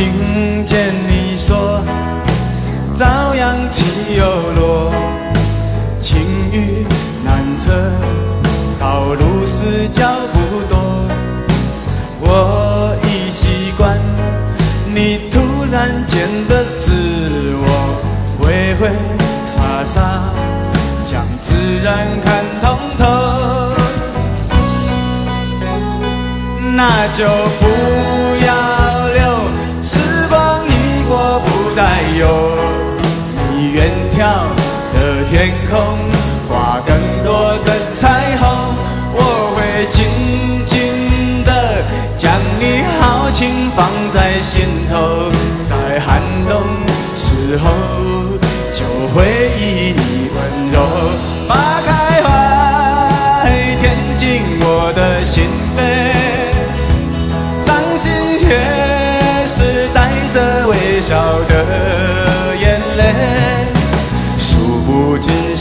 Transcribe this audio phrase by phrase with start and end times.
[0.00, 1.84] 听见你说，
[2.94, 3.84] 朝阳起
[4.16, 4.24] 又
[4.58, 4.90] 落，
[6.00, 6.18] 晴
[6.50, 6.86] 雨
[7.22, 7.70] 难测，
[8.80, 10.38] 道路是脚步
[10.70, 10.78] 多。
[12.18, 13.98] 我已习惯
[14.86, 15.38] 你突
[15.70, 16.92] 然间的自
[17.62, 17.68] 我，
[18.38, 18.88] 挥挥
[19.44, 20.00] 洒洒，
[21.04, 23.04] 将自然看通透，
[26.74, 27.28] 那就
[27.60, 27.66] 不
[34.20, 34.44] 要
[34.92, 35.96] 的天空，
[36.46, 38.76] 挂更多的彩虹。
[39.14, 40.04] 我会紧
[40.62, 41.82] 紧的
[42.18, 44.60] 将你豪情放在心
[44.90, 45.32] 头，
[45.66, 46.60] 在寒冬
[47.16, 47.70] 时候
[48.74, 49.24] 就回
[49.58, 50.76] 忆你温柔。
[51.48, 51.80] 把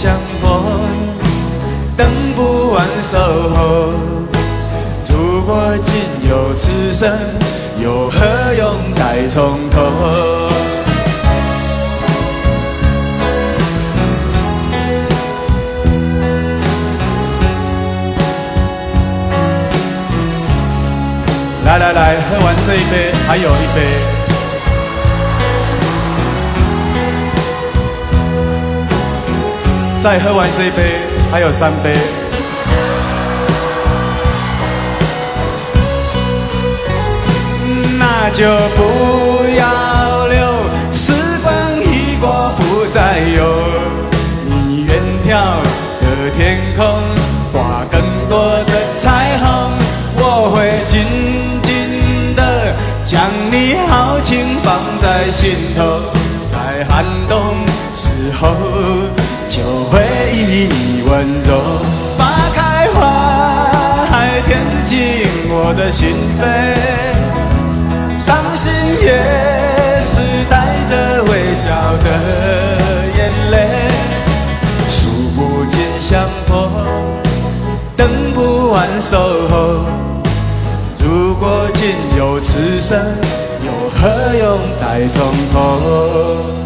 [0.01, 0.49] 相逢，
[1.97, 3.91] 等不完守候，
[5.09, 7.11] 如果仅有此生，
[7.83, 8.17] 又何
[8.57, 9.81] 用再从头？
[21.65, 24.18] 来来来，喝完这一杯，还有一杯。
[30.01, 30.95] 再喝完这一杯，
[31.29, 31.93] 还有三杯。
[37.99, 38.45] 那就
[38.77, 40.39] 不要留，
[40.93, 41.11] 时
[41.43, 43.43] 光一过不再有。
[44.45, 45.61] 你远眺
[45.99, 46.85] 的天空，
[47.51, 49.73] 挂更多的彩虹。
[50.15, 51.05] 我会紧
[51.61, 52.73] 紧的
[53.03, 53.21] 将
[53.51, 55.83] 你豪情放在心头，
[56.47, 57.53] 在寒冬
[57.93, 58.55] 时候
[59.49, 59.99] 就会
[60.31, 61.49] 以你温柔。
[62.15, 62.97] 把开花
[64.11, 64.95] 还填进
[65.49, 66.43] 我的心扉。
[68.19, 68.71] 伤心
[69.01, 70.53] 也是带
[70.85, 71.65] 着微笑
[72.03, 72.05] 的
[73.17, 73.55] 眼泪，
[74.87, 76.69] 数不尽相逢，
[77.97, 79.17] 等不完守
[79.49, 79.83] 候。
[80.99, 82.99] 如果仅有此生，
[83.65, 86.58] 又何用再从头？